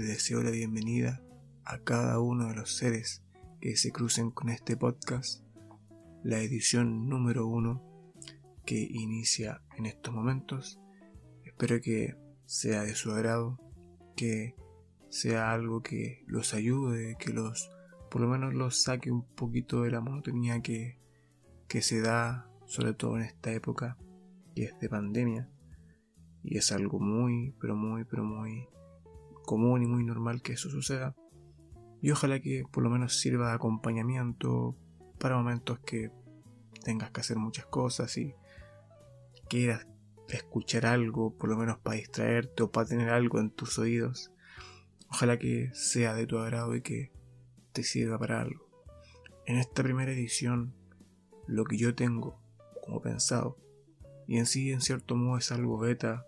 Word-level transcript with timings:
Le 0.00 0.06
deseo 0.06 0.42
la 0.42 0.50
bienvenida 0.50 1.22
a 1.62 1.78
cada 1.80 2.20
uno 2.20 2.48
de 2.48 2.54
los 2.54 2.74
seres 2.74 3.22
que 3.60 3.76
se 3.76 3.92
crucen 3.92 4.30
con 4.30 4.48
este 4.48 4.74
podcast, 4.74 5.44
la 6.22 6.40
edición 6.40 7.06
número 7.10 7.46
uno 7.46 7.84
que 8.64 8.80
inicia 8.80 9.60
en 9.76 9.84
estos 9.84 10.14
momentos. 10.14 10.80
Espero 11.44 11.82
que 11.82 12.16
sea 12.46 12.84
de 12.84 12.94
su 12.94 13.10
agrado, 13.10 13.58
que 14.16 14.54
sea 15.10 15.52
algo 15.52 15.82
que 15.82 16.24
los 16.26 16.54
ayude, 16.54 17.18
que 17.18 17.34
los 17.34 17.70
por 18.10 18.22
lo 18.22 18.28
menos 18.28 18.54
los 18.54 18.82
saque 18.82 19.12
un 19.12 19.26
poquito 19.34 19.82
de 19.82 19.90
la 19.90 20.00
monotonía 20.00 20.62
que, 20.62 20.98
que 21.68 21.82
se 21.82 22.00
da, 22.00 22.50
sobre 22.64 22.94
todo 22.94 23.18
en 23.18 23.24
esta 23.24 23.52
época, 23.52 23.98
y 24.54 24.62
es 24.62 24.78
de 24.78 24.88
pandemia. 24.88 25.50
Y 26.42 26.56
es 26.56 26.72
algo 26.72 26.98
muy, 27.00 27.54
pero 27.60 27.76
muy, 27.76 28.04
pero 28.04 28.24
muy 28.24 28.66
común 29.50 29.82
y 29.82 29.86
muy 29.86 30.04
normal 30.04 30.42
que 30.42 30.52
eso 30.52 30.70
suceda. 30.70 31.16
Y 32.00 32.12
ojalá 32.12 32.38
que 32.38 32.62
por 32.70 32.84
lo 32.84 32.88
menos 32.88 33.18
sirva 33.18 33.48
de 33.48 33.54
acompañamiento 33.54 34.76
para 35.18 35.36
momentos 35.36 35.80
que 35.80 36.12
tengas 36.84 37.10
que 37.10 37.20
hacer 37.20 37.36
muchas 37.36 37.66
cosas 37.66 38.16
y 38.16 38.32
quieras 39.48 39.88
escuchar 40.28 40.86
algo, 40.86 41.36
por 41.36 41.50
lo 41.50 41.56
menos 41.56 41.78
para 41.78 41.96
distraerte 41.96 42.62
o 42.62 42.70
para 42.70 42.86
tener 42.86 43.08
algo 43.08 43.40
en 43.40 43.50
tus 43.50 43.76
oídos. 43.80 44.30
Ojalá 45.08 45.36
que 45.36 45.70
sea 45.74 46.14
de 46.14 46.28
tu 46.28 46.38
agrado 46.38 46.76
y 46.76 46.82
que 46.82 47.10
te 47.72 47.82
sirva 47.82 48.20
para 48.20 48.40
algo. 48.42 48.70
En 49.46 49.56
esta 49.56 49.82
primera 49.82 50.12
edición, 50.12 50.76
lo 51.48 51.64
que 51.64 51.76
yo 51.76 51.96
tengo 51.96 52.40
como 52.84 53.00
pensado, 53.00 53.58
y 54.28 54.38
en 54.38 54.46
sí 54.46 54.70
en 54.70 54.80
cierto 54.80 55.16
modo 55.16 55.38
es 55.38 55.50
algo 55.50 55.76
beta, 55.76 56.24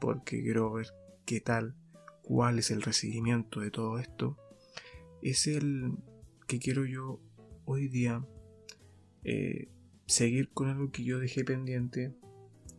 porque 0.00 0.40
quiero 0.40 0.72
ver 0.72 0.86
qué 1.26 1.42
tal, 1.42 1.76
cuál 2.22 2.58
es 2.58 2.70
el 2.70 2.82
recibimiento 2.82 3.60
de 3.60 3.70
todo 3.70 3.98
esto, 3.98 4.38
es 5.22 5.46
el 5.46 5.96
que 6.46 6.58
quiero 6.58 6.84
yo 6.84 7.20
hoy 7.64 7.88
día 7.88 8.24
eh, 9.24 9.68
seguir 10.06 10.50
con 10.50 10.68
algo 10.68 10.90
que 10.90 11.04
yo 11.04 11.18
dejé 11.18 11.44
pendiente 11.44 12.14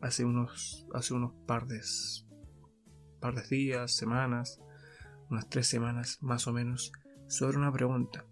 hace 0.01 0.25
unos, 0.25 0.85
hace 0.93 1.13
unos 1.13 1.33
par 1.45 1.67
de, 1.67 1.81
par 3.19 3.35
de 3.35 3.43
días, 3.47 3.95
semanas, 3.95 4.59
unas 5.29 5.49
tres 5.49 5.67
semanas 5.67 6.17
más 6.21 6.47
o 6.47 6.53
menos, 6.53 6.91
sobre 7.27 7.57
una 7.57 7.71
pregunta. 7.71 8.25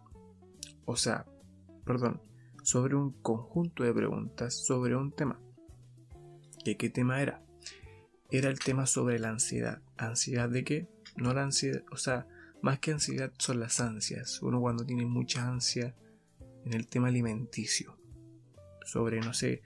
O 0.85 0.95
sea, 0.95 1.25
perdón, 1.85 2.21
sobre 2.63 2.95
un 2.95 3.11
conjunto 3.21 3.83
de 3.83 3.93
preguntas 3.93 4.65
sobre 4.65 4.95
un 4.95 5.11
tema. 5.11 5.39
¿Y 6.65 6.75
qué 6.75 6.89
tema 6.89 7.21
era? 7.21 7.41
Era 8.29 8.49
el 8.49 8.59
tema 8.59 8.85
sobre 8.85 9.19
la 9.19 9.29
ansiedad. 9.29 9.81
¿Ansiedad 9.97 10.49
de 10.49 10.63
qué? 10.63 10.89
No 11.15 11.33
la 11.33 11.43
ansiedad, 11.43 11.83
o 11.91 11.97
sea, 11.97 12.27
más 12.61 12.79
que 12.79 12.91
ansiedad 12.91 13.31
son 13.37 13.59
las 13.59 13.79
ansias. 13.79 14.41
Uno 14.41 14.59
cuando 14.61 14.85
tiene 14.85 15.05
mucha 15.05 15.47
ansia 15.47 15.95
en 16.65 16.73
el 16.73 16.87
tema 16.87 17.07
alimenticio. 17.07 17.97
Sobre, 18.85 19.19
no 19.19 19.33
sé, 19.33 19.63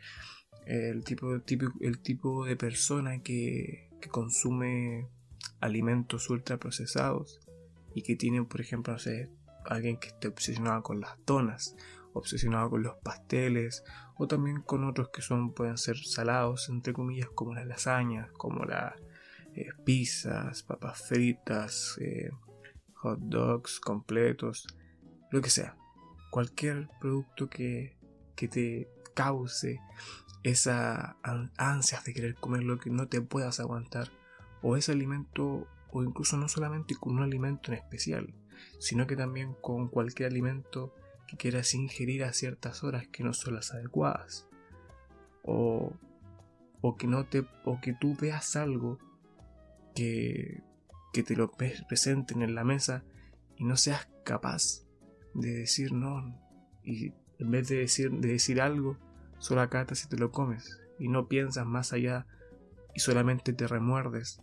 el 0.66 1.04
tipo, 1.04 1.40
tipo, 1.42 1.68
el 1.82 2.00
tipo 2.00 2.46
de 2.46 2.56
persona 2.56 3.22
que, 3.22 3.84
consume 4.12 5.10
alimentos 5.62 6.30
ultraprocesados 6.30 7.42
y 7.96 8.04
que 8.04 8.16
tienen, 8.16 8.46
por 8.46 8.62
ejemplo, 8.62 8.94
no 8.94 9.00
sé, 9.00 9.32
alguien 9.66 9.98
que 9.98 10.10
esté 10.10 10.28
obsesionado 10.28 10.84
con 10.84 11.02
las 11.02 11.18
donas, 11.26 11.76
obsesionado 12.14 12.70
con 12.70 12.84
los 12.84 12.98
pasteles, 12.98 13.84
o 14.16 14.28
también 14.28 14.62
con 14.62 14.84
otros 14.84 15.10
que 15.10 15.24
son, 15.24 15.54
pueden 15.54 15.80
ser 15.80 15.98
salados, 15.98 16.70
entre 16.70 16.94
comillas, 16.94 17.30
como 17.34 17.56
las 17.56 17.66
lasañas, 17.66 18.32
como 18.34 18.64
las 18.64 18.94
eh, 19.56 19.70
pizzas, 19.84 20.64
papas 20.64 21.08
fritas, 21.08 21.98
eh, 22.02 22.30
hot 22.96 23.20
dogs 23.20 23.80
completos, 23.80 24.68
lo 25.32 25.42
que 25.42 25.50
sea. 25.50 25.78
Cualquier 26.30 26.90
producto 27.00 27.50
que, 27.50 27.98
que 28.36 28.48
te 28.48 28.90
cause 29.14 29.80
esa 30.44 31.18
ansias 31.58 32.04
de 32.04 32.14
querer 32.14 32.36
comer 32.36 32.64
lo 32.64 32.78
que 32.78 32.90
no 32.90 33.08
te 33.08 33.22
puedas 33.22 33.60
aguantar, 33.60 34.12
o 34.62 34.76
ese 34.76 34.92
alimento 34.92 35.68
o 35.92 36.04
incluso 36.04 36.36
no 36.36 36.50
solamente 36.50 36.96
con 36.96 37.14
un 37.14 37.24
alimento 37.24 37.72
en 37.72 37.78
especial, 37.78 38.34
sino 38.80 39.08
que 39.08 39.16
también 39.16 39.54
con 39.62 39.88
cualquier 39.88 40.30
alimento 40.30 40.94
que 41.28 41.38
quieras 41.38 41.74
ingerir 41.74 42.24
a 42.24 42.34
ciertas 42.34 42.84
horas 42.84 43.08
que 43.08 43.24
no 43.24 43.34
son 43.34 43.56
las 43.56 43.72
adecuadas. 43.74 44.48
O, 45.44 45.94
o 46.82 46.98
que 46.98 47.08
no 47.08 47.26
te 47.26 47.46
o 47.64 47.80
que 47.80 47.94
tú 47.94 48.16
veas 48.20 48.56
algo 48.56 49.00
que, 49.96 50.62
que 51.14 51.24
te 51.24 51.36
lo 51.36 51.52
presenten 51.52 52.42
en 52.42 52.54
la 52.54 52.64
mesa 52.64 53.04
y 53.56 53.64
no 53.64 53.78
seas 53.78 54.08
capaz 54.24 54.86
de 55.34 55.52
decir 55.52 55.94
no 55.94 56.40
y 56.84 57.14
en 57.40 57.52
vez 57.52 57.68
de 57.68 57.78
decir 57.78 58.12
de 58.12 58.30
decir 58.30 58.62
algo 58.62 58.98
solo 59.40 59.62
acatas 59.62 60.04
y 60.06 60.10
te 60.10 60.18
lo 60.18 60.32
comes 60.32 60.80
y 61.00 61.08
no 61.08 61.28
piensas 61.28 61.66
más 61.66 61.94
allá 61.94 62.28
y 62.94 63.00
solamente 63.00 63.54
te 63.54 63.68
remuerdes 63.68 64.42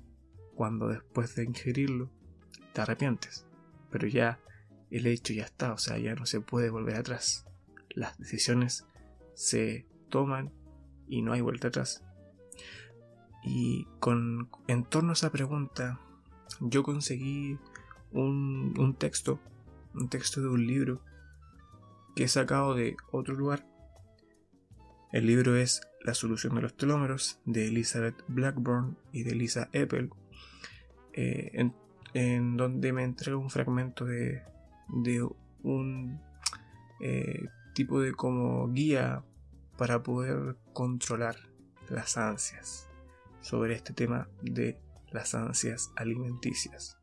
cuando 0.54 0.88
después 0.88 1.34
de 1.34 1.44
ingerirlo 1.44 2.10
te 2.72 2.80
arrepientes. 2.80 3.46
Pero 3.90 4.06
ya 4.06 4.40
el 4.90 5.06
hecho 5.06 5.32
ya 5.32 5.44
está, 5.44 5.72
o 5.72 5.78
sea, 5.78 5.98
ya 5.98 6.14
no 6.14 6.26
se 6.26 6.40
puede 6.40 6.70
volver 6.70 6.96
atrás. 6.96 7.46
Las 7.90 8.18
decisiones 8.18 8.86
se 9.34 9.86
toman 10.08 10.52
y 11.08 11.22
no 11.22 11.32
hay 11.32 11.40
vuelta 11.40 11.68
atrás. 11.68 12.04
Y 13.44 13.86
con 13.98 14.48
en 14.68 14.84
torno 14.84 15.10
a 15.10 15.12
esa 15.14 15.30
pregunta, 15.30 15.98
yo 16.60 16.82
conseguí 16.82 17.58
un, 18.12 18.74
un 18.78 18.94
texto, 18.94 19.40
un 19.94 20.08
texto 20.08 20.40
de 20.40 20.48
un 20.48 20.66
libro 20.66 21.00
que 22.14 22.24
he 22.24 22.28
sacado 22.28 22.74
de 22.74 22.96
otro 23.10 23.34
lugar. 23.34 23.66
El 25.12 25.26
libro 25.26 25.56
es 25.56 25.82
La 26.02 26.14
solución 26.14 26.54
de 26.54 26.62
los 26.62 26.76
telómeros 26.76 27.40
de 27.44 27.68
Elizabeth 27.68 28.24
Blackburn 28.28 28.96
y 29.12 29.24
de 29.24 29.34
Lisa 29.34 29.68
Eppel 29.72 30.10
eh, 31.12 31.70
en, 32.14 32.56
donde 32.56 32.92
me 32.92 33.04
entrega 33.04 33.36
un 33.36 33.50
fragmento 33.50 34.04
de, 34.04 34.42
de 34.88 35.26
un 35.62 36.20
eh, 37.00 37.48
tipo 37.74 38.00
de 38.00 38.12
como 38.12 38.68
guía 38.68 39.22
para 39.76 40.02
poder 40.02 40.56
controlar 40.72 41.36
las 41.88 42.16
ansias 42.16 42.91
sobre 43.42 43.74
este 43.74 43.92
tema 43.92 44.28
de 44.40 44.80
las 45.10 45.34
ansias 45.34 45.92
alimenticias. 45.96 46.98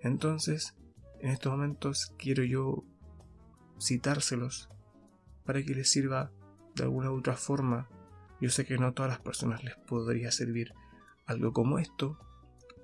Entonces, 0.00 0.74
en 1.20 1.30
estos 1.30 1.52
momentos 1.52 2.14
quiero 2.18 2.44
yo 2.44 2.84
citárselos 3.80 4.70
para 5.44 5.62
que 5.62 5.74
les 5.74 5.90
sirva 5.90 6.32
de 6.74 6.84
alguna 6.84 7.10
u 7.10 7.18
otra 7.18 7.34
forma. 7.34 7.88
Yo 8.40 8.50
sé 8.50 8.64
que 8.64 8.78
no 8.78 8.86
a 8.86 8.92
todas 8.92 9.10
las 9.10 9.20
personas 9.20 9.64
les 9.64 9.76
podría 9.76 10.30
servir 10.30 10.72
algo 11.26 11.52
como 11.52 11.78
esto, 11.78 12.18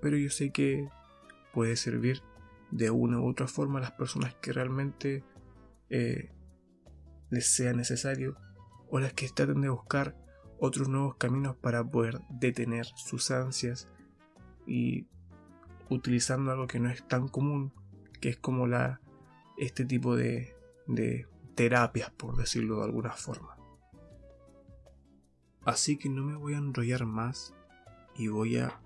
pero 0.01 0.17
yo 0.17 0.31
sé 0.31 0.51
que 0.51 0.89
puede 1.53 1.77
servir 1.77 2.23
de 2.71 2.91
una 2.91 3.21
u 3.21 3.29
otra 3.29 3.47
forma 3.47 3.79
a 3.79 3.83
las 3.83 3.93
personas 3.93 4.35
que 4.37 4.53
realmente 4.53 5.25
eh, 5.91 6.33
les 7.31 7.47
sea 7.47 7.75
necesario 7.75 8.37
o 8.89 8.99
las 8.99 9.13
que 9.13 9.29
traten 9.29 9.61
de 9.61 9.69
buscar 9.69 10.17
otros 10.65 10.89
nuevos 10.89 11.17
caminos 11.17 11.57
para 11.57 11.83
poder 11.83 12.21
detener 12.31 12.87
sus 12.87 13.33
ansias 13.33 13.89
y 14.65 15.09
utilizando 15.91 16.53
algo 16.53 16.69
que 16.69 16.79
no 16.79 16.89
es 16.89 17.07
tan 17.09 17.27
común, 17.27 17.73
que 18.21 18.29
es 18.29 18.37
como 18.37 18.69
la 18.69 19.01
este 19.59 19.85
tipo 19.85 20.15
de, 20.15 20.55
de 20.87 21.27
terapias, 21.57 22.13
por 22.13 22.37
decirlo 22.37 22.79
de 22.79 22.85
alguna 22.85 23.11
forma. 23.11 23.57
Así 25.65 25.99
que 25.99 26.09
no 26.09 26.23
me 26.23 26.37
voy 26.37 26.55
a 26.55 26.59
enrollar 26.59 27.07
más 27.07 27.57
y 28.15 28.29
voy 28.29 28.59
a 28.59 28.81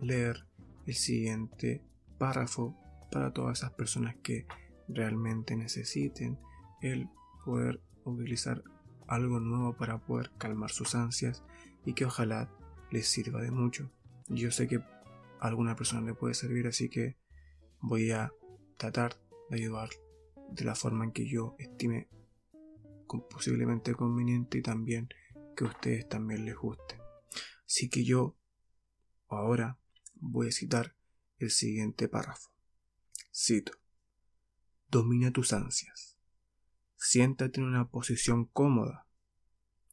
leer 0.00 0.46
el 0.86 0.94
siguiente 0.94 1.82
párrafo 2.16 2.74
para 3.12 3.34
todas 3.34 3.58
esas 3.58 3.72
personas 3.72 4.16
que 4.22 4.46
realmente 4.88 5.56
necesiten 5.56 6.38
el 6.80 7.10
poder 7.44 7.82
utilizar 8.04 8.62
algo 9.08 9.40
nuevo 9.40 9.72
para 9.76 9.98
poder 9.98 10.30
calmar 10.38 10.70
sus 10.70 10.94
ansias 10.94 11.42
y 11.84 11.94
que 11.94 12.04
ojalá 12.04 12.50
les 12.90 13.08
sirva 13.08 13.42
de 13.42 13.50
mucho. 13.50 13.90
Yo 14.28 14.50
sé 14.50 14.68
que 14.68 14.76
a 14.76 14.84
alguna 15.40 15.74
persona 15.74 16.02
le 16.02 16.14
puede 16.14 16.34
servir, 16.34 16.66
así 16.66 16.88
que 16.88 17.16
voy 17.80 18.10
a 18.10 18.32
tratar 18.76 19.18
de 19.50 19.56
ayudar 19.56 19.88
de 20.50 20.64
la 20.64 20.74
forma 20.74 21.04
en 21.04 21.12
que 21.12 21.26
yo 21.26 21.56
estime 21.58 22.08
posiblemente 23.30 23.94
conveniente 23.94 24.58
y 24.58 24.62
también 24.62 25.08
que 25.56 25.64
a 25.64 25.68
ustedes 25.68 26.08
también 26.08 26.44
les 26.44 26.56
guste. 26.56 27.00
Así 27.66 27.88
que 27.88 28.04
yo 28.04 28.36
ahora 29.28 29.78
voy 30.14 30.48
a 30.48 30.52
citar 30.52 30.94
el 31.38 31.50
siguiente 31.50 32.08
párrafo. 32.08 32.50
Cito. 33.34 33.72
Domina 34.90 35.30
tus 35.30 35.52
ansias. 35.52 36.17
Siéntate 37.00 37.60
en 37.60 37.66
una 37.66 37.88
posición 37.88 38.46
cómoda 38.46 39.06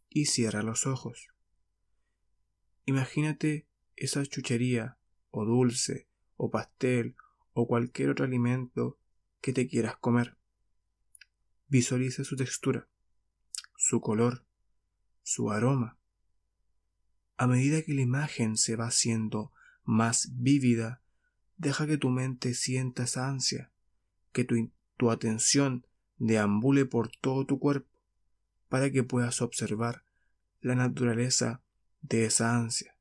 y 0.09 0.25
cierra 0.25 0.63
los 0.63 0.87
ojos. 0.87 1.29
Imagínate 2.85 3.67
esa 3.95 4.25
chuchería 4.25 4.97
o 5.29 5.45
dulce 5.45 6.09
o 6.35 6.49
pastel 6.49 7.15
o 7.53 7.67
cualquier 7.67 8.09
otro 8.09 8.25
alimento 8.25 8.99
que 9.39 9.53
te 9.53 9.67
quieras 9.67 9.97
comer. 9.97 10.35
Visualiza 11.67 12.23
su 12.23 12.35
textura, 12.35 12.89
su 13.77 14.01
color, 14.01 14.45
su 15.21 15.51
aroma. 15.51 15.99
A 17.37 17.45
medida 17.45 17.83
que 17.83 17.93
la 17.93 18.01
imagen 18.01 18.57
se 18.57 18.75
va 18.75 18.87
haciendo 18.87 19.53
más 19.83 20.31
vívida, 20.33 21.03
deja 21.57 21.85
que 21.85 21.97
tu 21.97 22.09
mente 22.09 22.55
sienta 22.55 23.03
esa 23.03 23.27
ansia, 23.27 23.71
que 24.31 24.43
tu, 24.43 24.71
tu 24.97 25.11
atención 25.11 25.85
deambule 26.17 26.85
por 26.85 27.09
todo 27.09 27.45
tu 27.45 27.59
cuerpo, 27.59 27.99
para 28.69 28.91
que 28.91 29.03
puedas 29.03 29.41
observar 29.41 30.03
la 30.61 30.75
naturaleza 30.75 31.61
de 32.01 32.25
esa 32.25 32.55
ansia. 32.55 32.95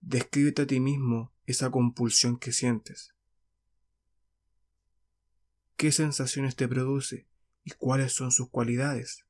Descríbete 0.00 0.62
a 0.62 0.66
ti 0.66 0.80
mismo 0.80 1.32
esa 1.46 1.70
compulsión 1.70 2.38
que 2.38 2.52
sientes. 2.52 3.14
¿Qué 5.76 5.92
sensaciones 5.92 6.56
te 6.56 6.66
produce 6.68 7.26
y 7.64 7.70
cuáles 7.70 8.12
son 8.12 8.32
sus 8.32 8.48
cualidades? 8.48 9.24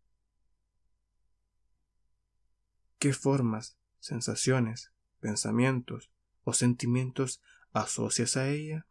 ¿Qué 2.99 3.13
formas, 3.13 3.77
sensaciones, 4.01 4.93
pensamientos 5.21 6.11
o 6.45 6.53
sentimientos 6.53 7.43
asocias 7.73 8.37
a 8.37 8.49
ella? 8.49 8.87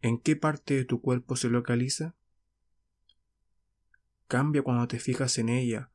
¿En 0.00 0.20
qué 0.20 0.36
parte 0.36 0.74
de 0.74 0.84
tu 0.84 1.00
cuerpo 1.00 1.34
se 1.34 1.48
localiza? 1.48 2.14
¿Cambia 4.28 4.62
cuando 4.62 4.86
te 4.86 5.00
fijas 5.00 5.38
en 5.38 5.48
ella 5.48 5.90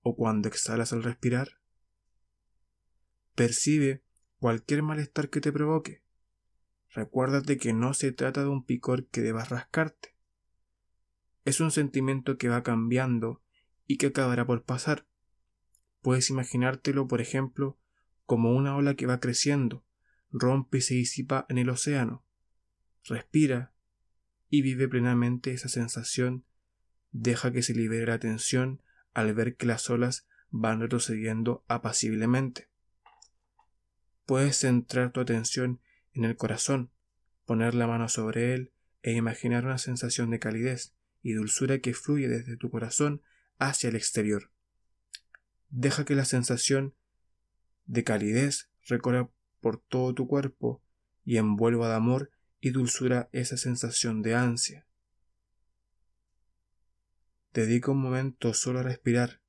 o 0.00 0.16
cuando 0.16 0.48
exhalas 0.48 0.92
al 0.92 1.02
respirar? 1.02 1.60
Percibe 3.34 4.02
cualquier 4.38 4.82
malestar 4.82 5.28
que 5.28 5.40
te 5.40 5.52
provoque. 5.52 6.02
Recuérdate 6.90 7.58
que 7.58 7.72
no 7.72 7.92
se 7.92 8.12
trata 8.12 8.42
de 8.42 8.48
un 8.48 8.64
picor 8.64 9.06
que 9.08 9.20
debas 9.20 9.50
rascarte. 9.50 10.14
Es 11.44 11.60
un 11.60 11.70
sentimiento 11.70 12.38
que 12.38 12.48
va 12.48 12.62
cambiando 12.62 13.42
y 13.86 13.98
que 13.98 14.06
acabará 14.06 14.46
por 14.46 14.64
pasar. 14.64 15.06
Puedes 16.00 16.30
imaginártelo, 16.30 17.08
por 17.08 17.20
ejemplo, 17.20 17.78
como 18.24 18.54
una 18.54 18.76
ola 18.76 18.94
que 18.94 19.06
va 19.06 19.20
creciendo, 19.20 19.84
rompe 20.30 20.78
y 20.78 20.80
se 20.80 20.94
disipa 20.94 21.44
en 21.48 21.58
el 21.58 21.68
océano. 21.68 22.23
Respira 23.04 23.72
y 24.48 24.62
vive 24.62 24.88
plenamente 24.88 25.52
esa 25.52 25.68
sensación. 25.68 26.44
Deja 27.12 27.52
que 27.52 27.62
se 27.62 27.74
libere 27.74 28.06
la 28.06 28.18
tensión 28.18 28.82
al 29.12 29.34
ver 29.34 29.56
que 29.56 29.66
las 29.66 29.88
olas 29.90 30.26
van 30.50 30.80
retrocediendo 30.80 31.64
apaciblemente. 31.68 32.68
Puedes 34.26 34.58
centrar 34.58 35.12
tu 35.12 35.20
atención 35.20 35.80
en 36.12 36.24
el 36.24 36.36
corazón, 36.36 36.90
poner 37.44 37.74
la 37.74 37.86
mano 37.86 38.08
sobre 38.08 38.54
él 38.54 38.72
e 39.02 39.12
imaginar 39.12 39.66
una 39.66 39.78
sensación 39.78 40.30
de 40.30 40.38
calidez 40.38 40.94
y 41.22 41.34
dulzura 41.34 41.78
que 41.78 41.92
fluye 41.92 42.28
desde 42.28 42.56
tu 42.56 42.70
corazón 42.70 43.22
hacia 43.58 43.90
el 43.90 43.96
exterior. 43.96 44.50
Deja 45.68 46.04
que 46.04 46.14
la 46.14 46.24
sensación 46.24 46.94
de 47.86 48.04
calidez 48.04 48.70
recorra 48.86 49.28
por 49.60 49.78
todo 49.78 50.14
tu 50.14 50.26
cuerpo 50.26 50.82
y 51.24 51.36
envuelva 51.36 51.88
de 51.88 51.94
amor 51.96 52.30
y 52.64 52.70
dulzura 52.70 53.28
esa 53.32 53.58
sensación 53.58 54.22
de 54.22 54.34
ansia. 54.34 54.86
Dedica 57.52 57.90
un 57.90 58.00
momento 58.00 58.54
solo 58.54 58.78
a 58.78 58.82
respirar 58.82 59.42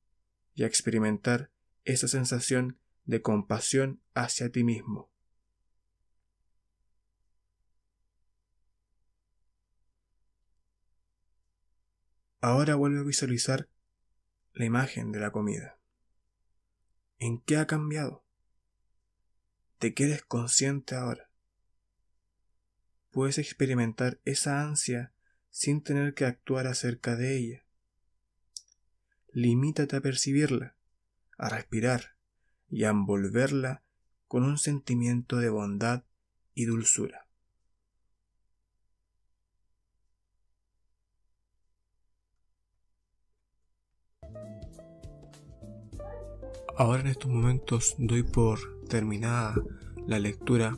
y 0.53 0.63
a 0.63 0.67
experimentar 0.67 1.49
esa 1.85 2.09
sensación 2.09 2.77
de 3.05 3.21
compasión 3.21 4.01
hacia 4.15 4.51
ti 4.51 4.65
mismo. 4.65 5.13
Ahora 12.41 12.75
vuelve 12.75 12.99
a 12.99 13.03
visualizar 13.03 13.69
la 14.51 14.65
imagen 14.65 15.13
de 15.13 15.21
la 15.21 15.31
comida. 15.31 15.79
¿En 17.17 17.39
qué 17.39 17.55
ha 17.55 17.65
cambiado? 17.65 18.25
¿De 19.79 19.93
qué 19.93 20.19
consciente 20.27 20.95
ahora? 20.95 21.24
Puedes 23.15 23.37
experimentar 23.37 24.19
esa 24.25 24.61
ansia 24.61 25.13
sin 25.49 25.81
tener 25.81 26.15
que 26.15 26.25
actuar 26.25 26.67
acerca 26.67 27.15
de 27.15 27.37
ella. 27.37 27.65
Limítate 29.31 29.95
a 29.95 30.01
percibirla, 30.01 30.75
a 31.37 31.47
respirar 31.47 32.17
y 32.67 32.83
a 32.83 32.89
envolverla 32.89 33.83
con 34.27 34.43
un 34.43 34.57
sentimiento 34.57 35.37
de 35.37 35.47
bondad 35.47 36.03
y 36.53 36.65
dulzura. 36.65 37.29
Ahora 46.77 46.99
en 46.99 47.07
estos 47.07 47.31
momentos 47.31 47.95
doy 47.97 48.23
por 48.23 48.59
terminada 48.89 49.55
la 50.05 50.19
lectura 50.19 50.77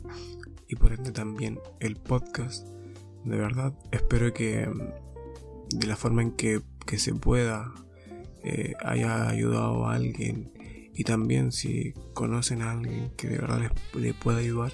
y 0.68 0.76
por 0.76 0.92
ende 0.92 1.12
también 1.12 1.58
el 1.80 1.96
podcast. 1.96 2.66
De 3.24 3.36
verdad, 3.36 3.74
espero 3.90 4.32
que 4.32 4.68
de 5.70 5.86
la 5.86 5.96
forma 5.96 6.22
en 6.22 6.32
que, 6.32 6.62
se 6.96 7.14
pueda 7.14 7.70
eh, 8.42 8.74
haya 8.80 9.28
ayudado 9.28 9.86
a 9.86 9.94
alguien 9.94 10.52
y 10.94 11.04
también 11.04 11.52
si 11.52 11.92
conocen 12.14 12.62
a 12.62 12.72
alguien 12.72 13.10
que 13.16 13.28
de 13.28 13.38
verdad 13.38 13.60
les, 13.60 14.02
les 14.02 14.14
pueda 14.14 14.38
ayudar, 14.38 14.72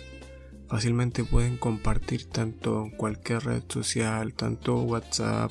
fácilmente 0.69 1.25
pueden 1.25 1.57
compartir 1.57 2.27
tanto 2.27 2.85
en 2.85 2.91
cualquier 2.91 3.45
red 3.45 3.63
social, 3.69 4.33
tanto 4.35 4.81
WhatsApp, 4.83 5.51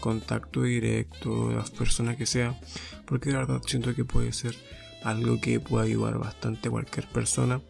contacto 0.00 0.62
directo, 0.62 1.50
las 1.50 1.70
personas 1.70 2.16
que 2.16 2.26
sea, 2.26 2.58
porque 3.06 3.30
de 3.30 3.36
verdad 3.36 3.62
siento 3.66 3.94
que 3.94 4.04
puede 4.04 4.32
ser 4.32 4.54
algo 5.02 5.40
que 5.40 5.60
puede 5.60 5.86
ayudar 5.86 6.18
bastante 6.18 6.68
a 6.68 6.70
cualquier 6.70 7.08
persona. 7.08 7.60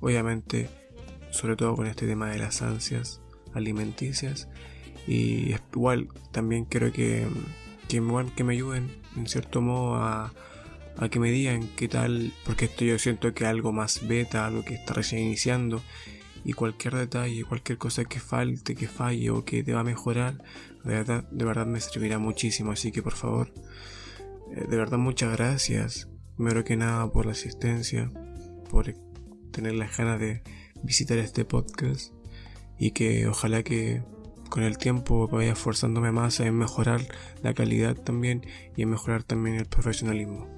Obviamente, 0.00 0.68
sobre 1.38 1.56
todo 1.56 1.76
con 1.76 1.86
este 1.86 2.06
tema 2.06 2.30
de 2.30 2.38
las 2.38 2.62
ansias 2.62 3.20
alimenticias. 3.54 4.48
Y 5.06 5.54
igual 5.72 6.08
también 6.32 6.64
creo 6.64 6.92
que, 6.92 7.26
que, 7.88 8.02
que 8.36 8.44
me 8.44 8.52
ayuden 8.52 8.90
en 9.16 9.26
cierto 9.26 9.60
modo 9.60 9.94
a, 9.96 10.32
a 10.96 11.08
que 11.08 11.18
me 11.18 11.30
digan 11.30 11.68
qué 11.76 11.88
tal, 11.88 12.32
porque 12.44 12.66
esto 12.66 12.84
yo 12.84 12.98
siento 12.98 13.32
que 13.32 13.46
algo 13.46 13.72
más 13.72 14.06
beta, 14.06 14.46
algo 14.46 14.64
que 14.64 14.74
está 14.74 14.94
recién 14.94 15.22
iniciando 15.22 15.82
y 16.44 16.52
cualquier 16.52 16.94
detalle, 16.94 17.44
cualquier 17.44 17.78
cosa 17.78 18.04
que 18.04 18.20
falte, 18.20 18.74
que 18.74 18.88
falle 18.88 19.30
o 19.30 19.44
que 19.44 19.62
deba 19.62 19.84
mejorar, 19.84 20.42
de 20.84 20.94
verdad, 20.94 21.24
de 21.30 21.44
verdad 21.44 21.66
me 21.66 21.80
servirá 21.80 22.18
muchísimo. 22.18 22.72
Así 22.72 22.92
que 22.92 23.02
por 23.02 23.14
favor, 23.14 23.52
eh, 24.54 24.66
de 24.68 24.76
verdad 24.76 24.98
muchas 24.98 25.32
gracias 25.32 26.08
Primero 26.38 26.62
que 26.62 26.76
nada 26.76 27.10
por 27.10 27.26
la 27.26 27.32
asistencia, 27.32 28.12
por 28.70 28.94
tener 29.50 29.74
las 29.74 29.96
ganas 29.96 30.20
de 30.20 30.40
visitar 30.82 31.18
este 31.18 31.44
podcast 31.44 32.12
y 32.78 32.92
que 32.92 33.26
ojalá 33.26 33.62
que 33.62 34.02
con 34.48 34.62
el 34.62 34.78
tiempo 34.78 35.28
vaya 35.28 35.52
esforzándome 35.52 36.10
más 36.12 36.40
en 36.40 36.56
mejorar 36.56 37.00
la 37.42 37.54
calidad 37.54 37.94
también 37.96 38.46
y 38.76 38.82
en 38.82 38.90
mejorar 38.90 39.22
también 39.22 39.56
el 39.56 39.66
profesionalismo. 39.66 40.48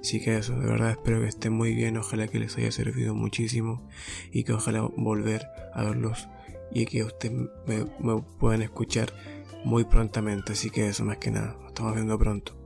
Así 0.00 0.20
que 0.20 0.36
eso, 0.36 0.58
de 0.58 0.66
verdad 0.66 0.90
espero 0.90 1.20
que 1.20 1.28
estén 1.28 1.52
muy 1.52 1.74
bien, 1.74 1.96
ojalá 1.96 2.28
que 2.28 2.38
les 2.38 2.56
haya 2.56 2.70
servido 2.70 3.14
muchísimo 3.14 3.88
y 4.32 4.44
que 4.44 4.52
ojalá 4.52 4.82
volver 4.82 5.46
a 5.74 5.84
verlos 5.84 6.28
y 6.72 6.86
que 6.86 7.04
ustedes 7.04 7.48
me, 7.66 8.22
puedan 8.38 8.62
escuchar 8.62 9.12
muy 9.64 9.84
prontamente. 9.84 10.52
Así 10.52 10.70
que 10.70 10.88
eso 10.88 11.04
más 11.04 11.18
que 11.18 11.30
nada, 11.30 11.56
nos 11.60 11.68
estamos 11.68 11.94
viendo 11.94 12.18
pronto. 12.18 12.56